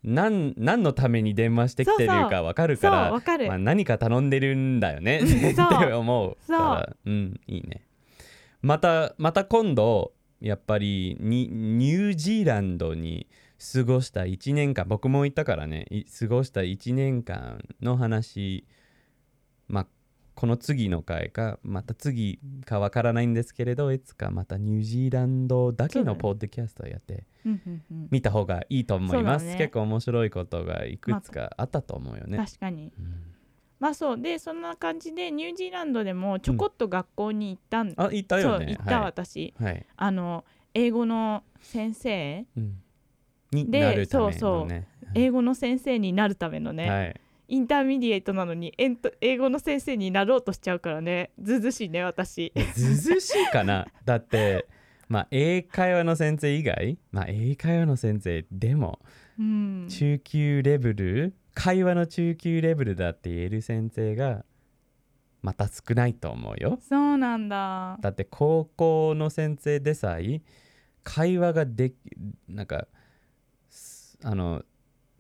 [0.05, 6.97] 何何のために電話してきてるかわかるそうからわかる、まあ、何か頼んでるんだよねうん ってそう思うから。
[7.05, 7.11] う。
[7.11, 7.83] んいいね。
[8.63, 13.29] またまた今度やっぱりにニュージーランドに
[13.75, 18.67] 過ごした1年間僕も行ったからねい過ごした1年間の話
[19.67, 19.87] まあ
[20.37, 28.09] この次の回かまた次かわからないんですけれどいつかまたニュージーランドだけのポッドキャストをやってうんうんうん。
[28.11, 29.57] 見た方がいいと思います、ね。
[29.57, 32.93] 結構面白いことがいくつかあったと思うよね、確かに。
[32.99, 33.23] うん。
[33.81, 34.21] まあそう。
[34.21, 38.77] でそんな感じでニュージーランドでもちょこっと学校に行ったん、あ行ったよね。
[38.79, 39.37] 行った、は私。
[39.37, 39.87] い、はい。
[39.97, 40.45] あの
[40.75, 42.83] 英語の先生うん。
[43.53, 44.39] にでなるためのね。
[44.39, 44.85] そうそう。
[45.15, 48.75] 英語の先生になるためのね、はい intermediate なのに
[49.21, 51.31] 英語の先生になろうとしちゃうからね。
[51.41, 52.53] ずうずうしいね私。
[52.75, 53.87] ずうずうしいかな。
[54.05, 54.67] だって
[55.09, 58.99] まあ英会話の先生以外まあ英会話の先生でも
[59.39, 59.87] うん。
[59.89, 64.45] 中級レベル会話の中級レベルだって言える先生が
[65.43, 66.79] また少ないと思うよ。
[66.81, 67.99] そうなんだ。
[68.01, 70.43] だって高校の先生でさえ
[71.05, 71.95] 会話ができ
[72.49, 72.89] なんか
[73.71, 74.65] すあの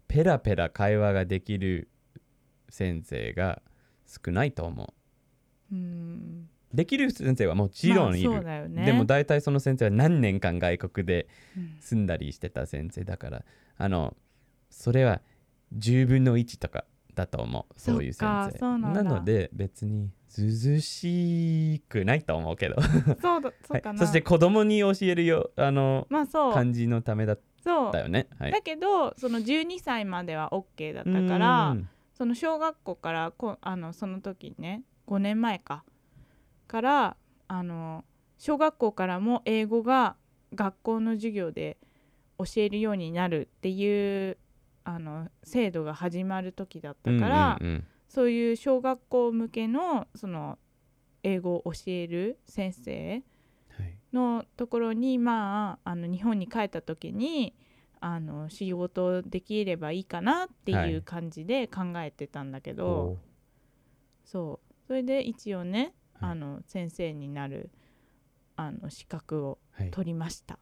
[0.08, 1.88] ペラペラ会話ができる
[2.76, 3.62] 先生が
[4.06, 4.94] 少ないと思
[5.72, 5.74] う。
[5.74, 6.48] ん。
[6.74, 8.84] うできる先生はもちろんいる、まあね。
[8.84, 11.76] でも大体その先生は何年間外国でうん。
[11.80, 13.44] 住んだりしてた先生だから
[13.78, 14.14] あの
[14.68, 15.22] それは
[15.76, 16.84] 10分の1とか
[17.14, 17.80] だと思う。
[17.80, 18.58] そういう先生。
[18.58, 19.02] そうなんだ。
[19.02, 22.76] ので別にずうずうしくないと思うけど。
[23.22, 26.52] そうだ そうかな、はい、そして子供に教えるよあのまあそう。
[26.52, 28.28] 感じのためだったよね。
[28.38, 35.84] はい、だけどその12歳までは OK だったからうんその小学校からこあのその時ね5年前か
[36.66, 38.04] からあの
[38.38, 40.16] 小学校からも英語が
[40.54, 41.76] 学校の授業で
[42.38, 44.38] 教えるようになるっていう
[44.84, 50.58] あの制度が始まる時だったから、うんうんそういう小学校向けのその
[51.22, 53.22] 英語を教える先生
[54.12, 57.52] のところにまああの日本に帰った時に
[58.08, 63.18] あの仕事できればいいかなってはいいう感じで考えてたんだけど、お
[64.24, 64.86] そう。
[64.86, 66.30] それで一応ね、はい。
[66.30, 67.68] あの先生になる
[68.54, 70.58] あの資格をはい、取りました、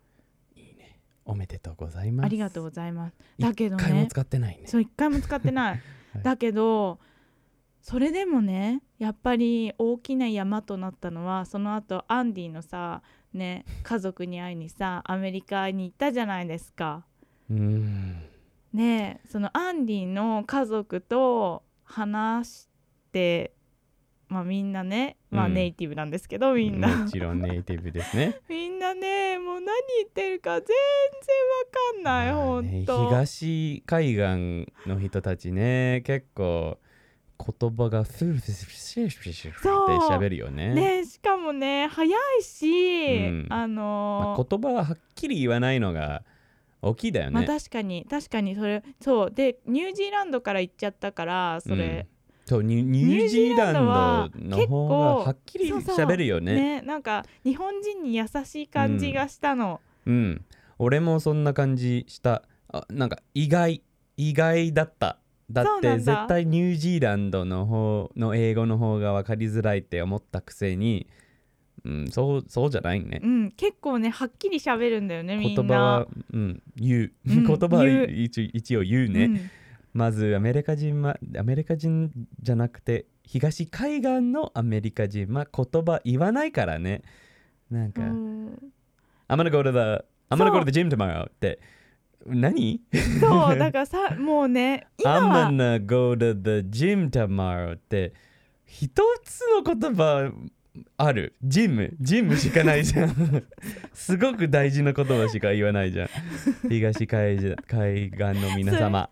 [0.56, 0.98] いいね。
[1.26, 2.24] おめでとうございます。
[2.24, 3.16] ありがとうございます。
[3.38, 4.66] だけど一回もね使ってないね。
[4.66, 5.80] そう一回も使ってない、
[6.14, 6.22] はい。
[6.22, 6.98] だけど
[7.82, 13.02] それでもねやっぱり大きな山となったのはその後アンディのさ
[13.34, 17.04] ね家族に会いにさアメリカに行ったじゃないですか。
[17.50, 18.22] うん。
[19.28, 22.68] そのアンディの家族と話し
[23.12, 23.52] て
[24.28, 28.40] まあみんなねまあうんネイティブなんですけど、みんなもちろんネイティブですね。
[28.48, 29.64] みんなねもう何
[29.98, 30.76] 言ってるか全然
[31.94, 36.78] わかんない、まあほねんと東海岸の人たちね、結構
[37.38, 40.74] 言葉がフルフルフルフルフルって喋るよね。
[40.74, 46.24] ねしかもね早いし、うんあのまあ、言葉ははっきり言わないのが
[46.84, 47.32] 大きいだよね。
[47.32, 52.06] まあ確かに確かにそれそうでニュージーランドから行っちゃったからそれ、
[52.46, 53.80] そうニュージーランド
[54.38, 56.54] の方がはっきり喋るよね。
[56.54, 60.44] ねなんか日本人に優しい感じがしたの、うん。
[60.78, 62.42] 俺もそんな感じした。
[62.68, 63.82] あなんか意外
[64.16, 65.18] 意外だった。
[65.50, 71.06] だって絶対ニュージーランドの方の英語の方が分かりづらいって思ったくせに、
[71.84, 73.26] うん、そうそうじゃないねう。
[73.26, 77.12] ん、結構ねはっきり喋るんだよねみんな言葉は、うん、言う。
[77.26, 79.24] うん 言葉は一応一応言うね。
[79.24, 79.50] うん
[79.94, 82.10] まずアメリカ人はアメリカ人
[82.42, 87.02] じゃなくて東海岸のアメリカ人は言葉言わないからね。
[87.70, 88.72] なんか、うん
[89.28, 91.60] I'm gonna go to the I'm gonna go to the gym tomorrow って
[92.26, 92.80] 何？
[93.20, 98.12] そうだからさもうね 今 ?I'm は gonna go to the gym tomorrow って
[98.66, 98.90] 一
[99.22, 100.32] つの言葉
[100.96, 101.34] ある。
[101.42, 101.94] ジム。
[102.00, 103.44] ジムしかないじゃん。
[103.92, 106.08] すごく大事な言葉しか言わないじゃん。
[106.68, 109.08] 東海岸海岸の皆様。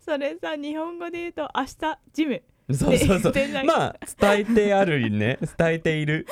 [0.00, 2.42] それさ日本語で言うと明日ジム。
[2.70, 3.32] そうそうそう。
[3.64, 5.38] まあ伝えてあるね。
[5.56, 6.26] 伝えている。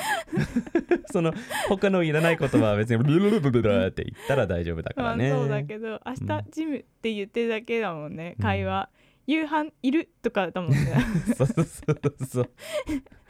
[1.11, 1.33] その
[1.69, 8.43] 他のいらない言葉は別にブルブルブルブルって言ったら大丈夫だかまあらね、そうだけど明うん日ジムって言ってるだけだもんね、うん。
[8.43, 8.89] 会話。
[9.25, 10.77] 夕飯いるとかだもんね
[11.35, 12.49] そうそうそうそう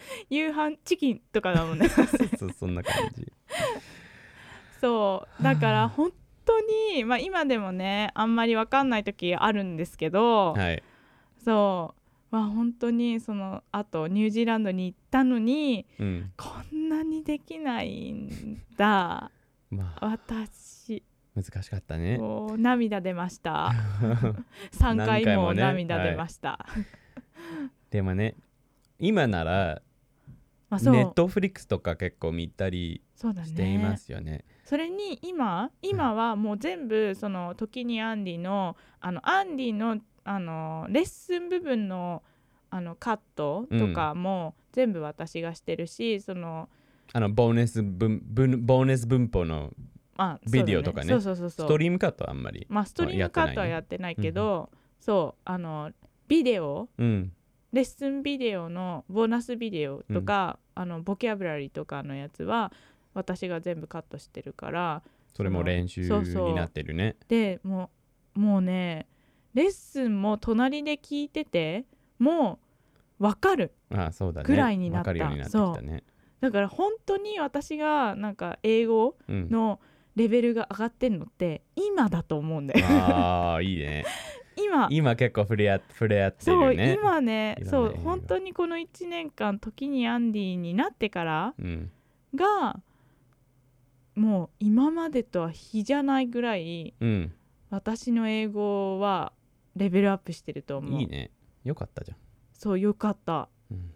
[0.30, 1.89] 夕飯チキンとかだもんね。
[1.89, 2.04] そ
[2.46, 3.32] うそんな感じ。
[4.82, 5.43] そう。
[5.43, 6.12] だから本
[6.46, 6.60] 当
[6.96, 10.84] にまあ今でもねあんまりわかんない時あるんですけど、はい。
[11.43, 11.96] そ
[12.32, 12.36] う。
[12.36, 16.32] まあ本当にそのあとニュージーランドに行ったのにうん。
[16.38, 19.32] こんなにできないんだ。
[19.70, 20.06] まあ。
[20.06, 21.04] 私。
[21.36, 22.17] 難しかったね。
[22.58, 23.72] 涙出ました。
[24.74, 26.65] 3何回も涙出ました、
[27.91, 28.36] でもね
[29.00, 29.82] 今なら
[30.70, 34.44] ネットフリックスとか結構見たりしていまねすよね。
[34.66, 42.22] それに今今はもう全部その時にアンディのあのアンディのあのレッスン部分の
[42.70, 46.68] あのカットとかも全部私がしてるし、その
[47.14, 49.72] あのボーナス文文ボーナス文法の
[50.18, 51.08] あビデオとかね。
[51.08, 55.92] そうそうそうそうストリームカットはあんまりまあストリームカットはやってないけど、そうあの
[56.28, 57.32] ビデオうん
[57.74, 62.72] レッスンビデオのボーナスビデオとか、あのボキャブラリーとかのやつは
[63.14, 65.02] 私が全部カットしてるから
[65.34, 67.16] それも練習そうそうになってるね。
[67.28, 67.90] でも
[68.36, 69.08] うもうね
[69.54, 71.86] レッスンも隣で聞いてて
[72.20, 72.60] も
[73.20, 73.72] う分かる
[74.44, 75.12] ぐらいになった。
[75.12, 76.04] わかるよう
[76.40, 79.50] だから本当に私がなんか英語うん。
[79.50, 79.80] の
[80.18, 84.04] レベルが上がってんのって今だと思うんだよああいいね
[84.58, 84.88] 今。
[84.89, 87.58] 今結構触れ合触れ合ってそうるね今ね。
[87.70, 91.91] そういろんな英語本当にこの1年間時にアンディになってからうん。
[92.36, 92.80] が
[94.15, 97.34] もう今までとは比じゃないぐらいうん。
[97.70, 99.34] 私の英語は
[99.76, 101.02] レベルアップしてると思う。
[101.02, 101.32] いいね。
[101.63, 102.17] よかったじゃん。
[102.54, 103.50] そうよかった。
[103.70, 103.91] うん。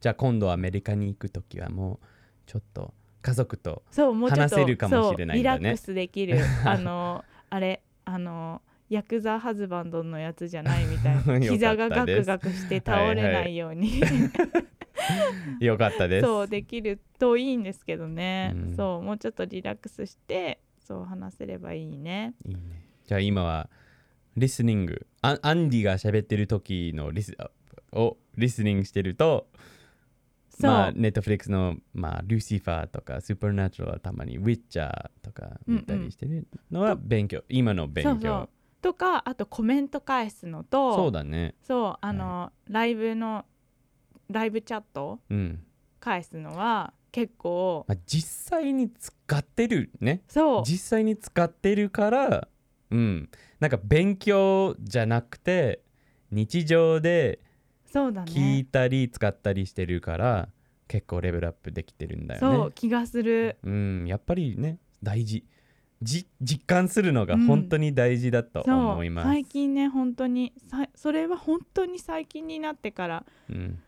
[0.00, 2.06] じゃあ今度アメリカに行くときはもう
[2.46, 5.58] ちょっと家族と話せるかもしれないんだね。
[5.58, 6.38] そうリラックスできる。
[6.64, 8.60] あのあれあの
[8.94, 11.38] ヤクザハズバンドのやつじゃないみたいな。
[11.50, 14.00] 膝がガクガクして倒れないように。
[15.58, 16.24] よかったです。
[16.24, 18.76] そうできるといいんですけどね、うん。
[18.76, 22.34] そうもうちょっとリラックスしてそう話せればいいね。
[22.46, 22.60] いいね。
[23.04, 23.68] じゃあ今は
[24.36, 25.06] リスニング。
[25.22, 27.36] アアンディが喋ってる時のリス
[27.92, 29.48] をリスニングしてると
[30.60, 38.48] まあネットフリックスの、まあ、ルシファーとかスーパーナチュラルはたまにウィッチャーとか見たりしてるのは勉強、今の勉強
[38.84, 41.54] とかあとコメント返すのとそうだね。
[41.62, 43.46] そうあの、ライブの
[44.28, 45.64] ライブチャットうん、
[46.00, 50.20] 返すのは結構まあ、実際に使ってるね。
[50.28, 50.62] そう。
[50.66, 52.48] 実際に使ってるから
[52.90, 53.30] うん。
[53.58, 55.80] なんか勉強じゃなくて
[56.30, 57.40] 日常で
[57.86, 60.48] そうだ聞いねたり使ったりしてるから、
[60.88, 62.56] 結構レベルアップできてるんだよね。
[62.58, 63.56] そう気がする。
[63.62, 64.04] うん。
[64.06, 65.40] やっぱりね大事。
[65.40, 65.53] じ
[66.02, 66.26] 実
[66.66, 67.46] 感するのがうん。
[67.46, 73.78] 本当に大事だと思います、最近ね本当にさそれは本当に最近になってからうん。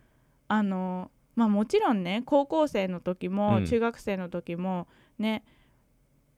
[0.48, 3.66] あのまあもちろんね高校生の時も、うん。
[3.66, 4.88] 中学生の時も
[5.18, 5.44] ね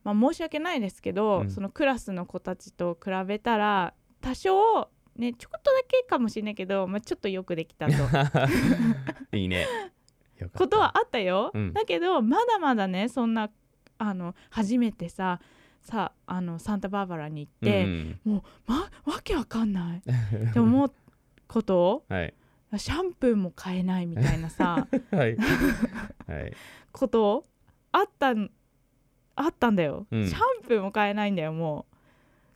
[0.04, 1.50] まあ申し訳ないですけど、うん。
[1.50, 7.92] そのクラスの子たちと比べたら多少ねちょっとだけかもしれないけど、まあ、ちょっとよくできたと。
[9.36, 9.66] いいね。
[10.54, 11.72] ことはあったよ、うん。
[11.72, 13.50] だけどまだまだねそんな
[13.98, 15.40] あの初めてさ
[15.88, 18.20] さあのサンタバーバラに行って、うん。
[18.22, 20.02] もう、ま、わけわかんない。
[20.50, 20.92] って思う
[21.46, 22.34] ことをはい。
[22.76, 25.36] シャンプーも買えないみたいなさ はい。
[26.26, 26.52] はい。
[26.92, 27.46] こと
[27.90, 28.50] あったん
[29.34, 30.28] あったんだよ、うん。
[30.28, 31.96] シャンプーも買えないんだよもう。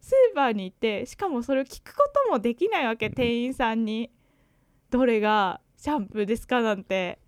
[0.04, 3.14] スーパーに行ってしかもそれを聞くこともできないわけ、うん。
[3.14, 4.10] 店員さんに。
[4.90, 7.18] どれがシャンプーですかなんて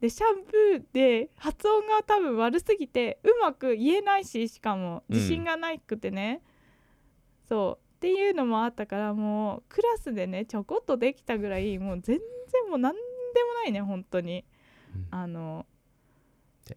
[0.00, 6.42] でシャンプーで発音が多分悪すぎてうまく言えないししかも自信がないくてね、
[7.48, 7.84] そう。
[7.96, 14.44] っていうのもあったからもうクラスでねちょこっとできたぐらいもう全然もう何でもないね本当に。
[14.94, 15.06] うん。
[15.10, 15.66] あの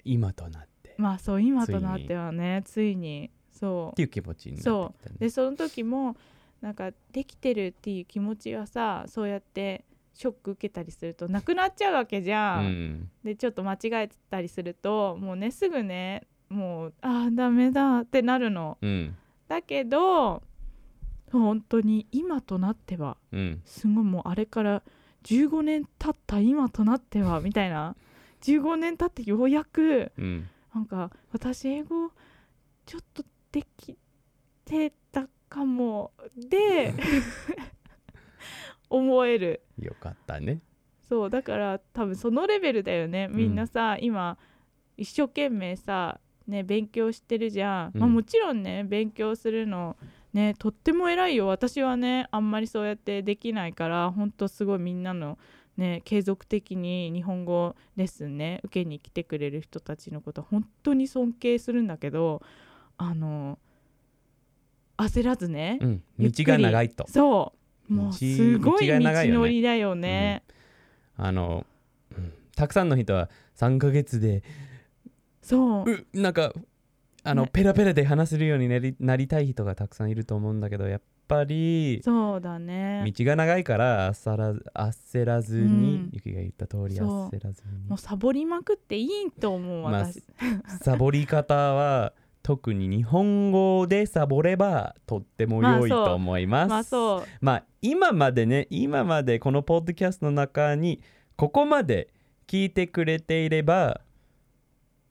[0.04, 0.90] 今となって。
[0.90, 3.32] っまあそう今となってはねついに。
[3.52, 5.16] そていう気持ちになってね。
[5.16, 5.20] う。
[5.20, 6.18] でその時も
[6.60, 13.10] なんかできてるっていう気持ちはさそうやってショック受けたりするとなくなっちゃうわけじゃ、うんん。
[13.24, 18.78] でちょっと間違えたりするともうねすぐねもうあーダメだってなるの。
[18.82, 19.16] うん。
[19.48, 20.44] だけど
[21.32, 23.62] 本当に今となってはうん。
[23.66, 24.84] すごいもうあれから
[25.24, 27.96] 15年経った今となってはみたいな。
[28.42, 30.48] 15年経ってようやくうん。
[30.76, 32.12] なんか私英語
[32.86, 33.98] ちょっとでき
[34.66, 36.12] てたかも。
[36.36, 36.94] で
[38.94, 39.62] 思える。
[39.80, 40.62] よかったね。
[41.10, 43.28] そうだから多分そのレベルだよね。
[43.28, 44.38] みんなさ、今
[44.98, 49.98] 一生懸命さね勉強してるじゃん、まあ、うんもちろんね勉強するの
[50.34, 51.48] ねとっても偉いよ。
[51.48, 55.40] 私はねあんまりそうやってできないからほんとすごいみんなの
[55.76, 62.42] ね継続的に日本語レッスンね受けに来てくれる人たちのこと本当に尊敬するんだけど
[62.98, 63.58] あの
[64.98, 66.04] 焦らずね、うん。
[66.20, 67.06] 道が長いと。
[67.08, 70.44] そうもう道すごい道のりだよね。
[71.18, 71.66] あの、
[72.16, 72.34] うん。
[72.56, 74.44] たくさんの人は3ヶ月で
[75.42, 75.92] そう。
[75.92, 76.54] うなんか
[77.24, 77.50] あのね。
[77.52, 83.04] ペラペラで話せるようになりなりたい人がたくさんいると思うんだけどやっぱりそうだね。
[83.06, 86.10] 道が長いから焦らず焦らずに、うん。
[86.12, 87.90] ゆきが言った通り焦らずに。
[87.90, 90.24] もうサボりまくっていいと思うまあ私、
[90.82, 92.14] サボり方は
[92.44, 96.70] 特に日本語でサボればとっても良いと思います。
[96.70, 97.24] まあそう。
[97.40, 101.02] まあ今までね今までこのポッドキャストの中に
[101.38, 102.10] ここまで
[102.46, 104.02] 聞いてくれていれば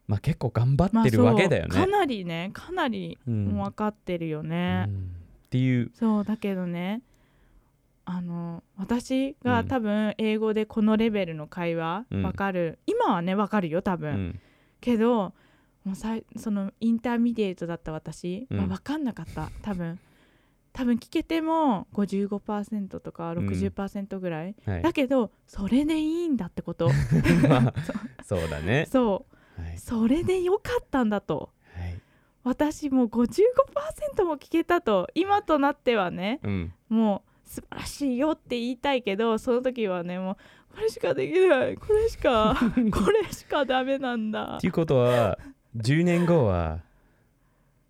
[0.06, 1.70] まあ結構頑張ってるわけだよね。
[1.70, 5.10] かなりねかなり分かってるよね、うん。
[5.46, 5.90] っていう。
[5.94, 7.00] そうだけどね
[8.04, 9.68] あの私がうん。
[9.68, 12.22] 多分英語でこのレベルの会話うん。
[12.24, 14.40] 分かる、今はね分かるよ多う分、ん。
[14.82, 15.32] けど
[15.84, 18.58] もうさいその intermediate だった私、うん。
[18.58, 19.50] まあ、分かんなかった。
[19.62, 19.98] 多分。
[20.72, 24.82] 多分聞けても55%とか60%ぐらい、はい。
[24.82, 26.88] だけどそれでいいんだってこと。
[27.48, 27.74] まあ
[28.24, 28.86] そうだね。
[28.90, 29.26] そ
[29.58, 29.62] う。
[29.62, 29.78] はい。
[29.78, 31.50] それでよかったんだと。
[31.74, 32.00] はい。
[32.44, 35.08] 私もう55%も聞けたと。
[35.14, 36.72] 今となってはねうん。
[36.88, 40.36] もう素晴らしいよって言いたいけどその時はねもう
[40.74, 41.76] これしかできない。
[41.76, 42.56] これしか
[42.90, 44.56] これしかダメなんだ。
[44.56, 45.38] っていうことは
[45.76, 46.80] 10年後は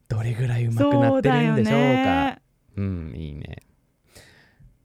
[0.09, 1.77] どれぐらい上手くなってるんでしょうか？
[1.77, 2.43] ね。
[2.77, 3.59] うんいいね。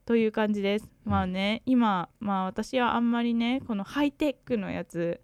[0.06, 0.90] という感じです。
[1.04, 5.20] まあね今まあ私はあんまりねこのハイテクのやつ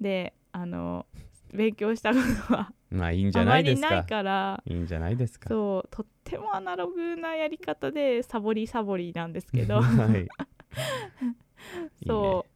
[0.00, 1.06] であの
[1.52, 3.88] 勉強したことはまあいいんじゃあまないですか。
[3.88, 4.62] りないから。
[4.64, 5.48] いいんじゃないですか。
[5.48, 10.28] そうとってもアナログなやり方でサボりサボりなんですけどはい
[12.06, 12.53] そう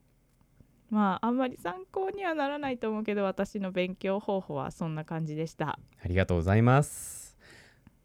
[0.89, 7.37] まああんまり参考にはならないと思うけど私の勉強方法はそんな感じでしたありがとうございます。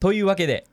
[0.01, 0.67] というわけで、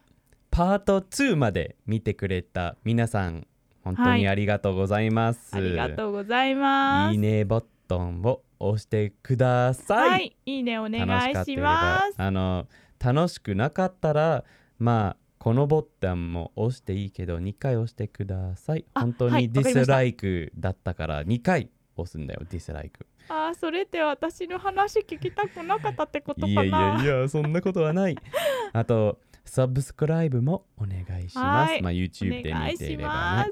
[0.49, 3.47] パート2まで見てくれた皆さん、
[3.81, 5.55] 本当にありがとうございます。
[5.55, 10.09] ありがとうございますいいねボタンを押してください。
[10.09, 12.67] はいいいねお願いしますばあの
[12.99, 14.43] 楽しくなかったら、
[14.77, 18.85] まあこのボタンも押していいけど2回押してください。
[18.93, 23.05] あ本当はいにディスライクだったから2回押すんだよ、ディスライク。
[23.29, 26.53] あーそれって私の話聞きたくなかったってことかな。
[26.53, 26.71] いやい
[27.05, 28.15] やいやそんなことはない。
[28.73, 31.81] あとサブスクライブもお願いします、はい。
[31.81, 33.51] まあ YouTube で見ていればね。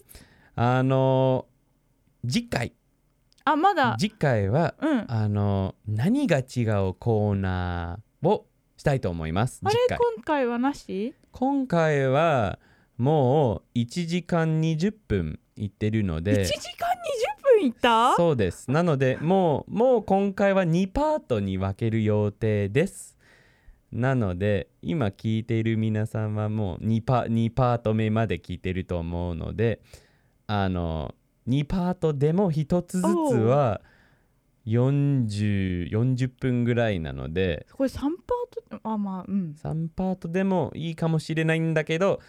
[0.55, 1.47] あの
[2.27, 2.73] 次回。
[3.45, 3.95] あまだ？
[3.97, 5.05] 次回はうん。
[5.07, 9.61] あの何が違うコーナーをしたいと思います。
[9.63, 11.13] あれ今回はなし？
[11.31, 12.59] 今回は
[12.97, 16.87] もう1時間20分いってるの1で時間
[17.38, 18.15] 20分いった？
[18.15, 18.69] そうです。
[18.71, 23.17] なのでもうもう今回は2パートに分ける予定です。
[23.91, 29.81] なので今聞いている皆さんはもう2パ ,2 パート目まで聞いてると思うので
[30.45, 31.15] あの
[31.47, 33.81] 2パートでも1つずつは
[34.67, 39.55] 40, 40分ぐらいなのでこれ3パートあまあうん。
[39.61, 42.19] 3パートでもいいかもしれないんだけど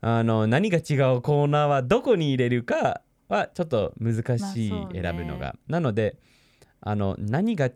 [0.00, 6.18] あの何が違うコーナーはどこに入れるかはちょっと難しい選ぶのが、なので
[6.80, 7.72] あの何が違う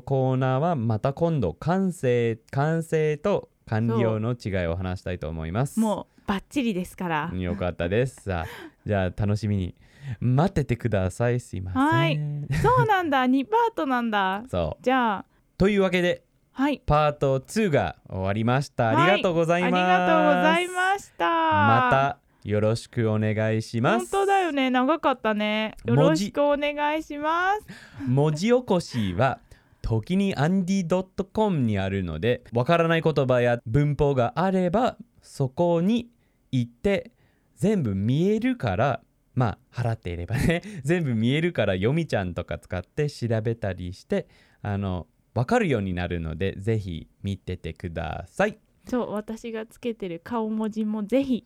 [0.00, 5.78] コーナーはまた今度完成完成と完了の違いを話したいと思います。
[5.78, 7.32] もうバッチリですから。
[7.34, 8.22] よかったです。
[8.22, 8.46] さあ
[8.84, 9.74] じゃあ楽しみに
[10.20, 11.40] 待っててください。
[11.40, 11.82] すいません。
[11.82, 12.18] はい。
[12.62, 13.26] そうなんだ。
[13.26, 14.42] 2パートなんだ。
[14.50, 14.82] そう。
[14.82, 15.24] じゃあ。
[15.56, 16.82] というわけではい。
[16.84, 18.96] パート2が終わりました、はい。
[18.96, 19.74] ありがとうございます。
[19.74, 21.24] ありがとうございました。
[21.28, 24.10] またよろしくお願いします。
[24.10, 24.70] 本当だよね。
[24.70, 25.76] 長かったね。
[25.84, 27.66] よろしくお願いします。
[28.06, 29.40] 文字起こしは
[29.82, 36.08] 時にアンディ .com にあるのでわからない言葉や文法があればそこに
[36.52, 37.12] 行って
[37.56, 39.00] 全部見えるから
[39.34, 40.62] まあ払っていればね。
[40.84, 44.26] 全部見えるから読みちゃんとか使って調べたりして
[44.62, 48.58] あのわかるようになるのでぜひ見ててください。
[48.88, 51.44] そう私がつけてる顔文字もぜひ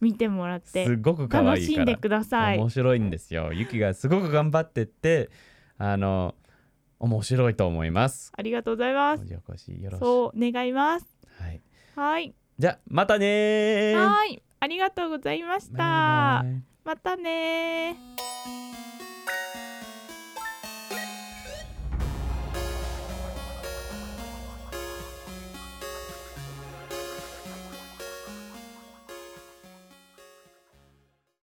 [0.00, 2.58] 見てもらってすごく可楽しんでください。
[2.58, 3.52] 面白いんですよ。
[3.52, 5.30] ゆきがすごく頑張ってって
[5.78, 6.34] あの
[6.98, 8.32] 面白いと思います。
[8.36, 9.18] ありがとうございます。
[9.18, 10.04] 文字起こしよろしく。
[10.04, 11.06] そう願います。
[11.38, 11.62] はい、
[11.96, 12.34] はい。
[12.58, 13.94] じゃあまたねー。
[13.94, 14.42] はい。
[14.60, 16.44] ありがとうございました。
[16.84, 18.69] またねー